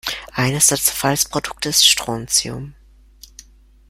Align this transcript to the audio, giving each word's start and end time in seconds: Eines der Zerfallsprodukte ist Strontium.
Eines 0.33 0.65
der 0.65 0.79
Zerfallsprodukte 0.79 1.69
ist 1.69 1.87
Strontium. 1.87 2.73